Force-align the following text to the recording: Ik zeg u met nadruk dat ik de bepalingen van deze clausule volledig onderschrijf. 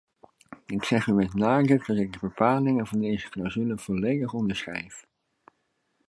Ik 0.65 0.83
zeg 0.83 1.07
u 1.07 1.13
met 1.13 1.33
nadruk 1.33 1.85
dat 1.85 1.97
ik 1.97 2.13
de 2.13 2.19
bepalingen 2.21 2.87
van 2.87 2.99
deze 2.99 3.29
clausule 3.29 3.77
volledig 3.77 4.33
onderschrijf. 4.33 5.05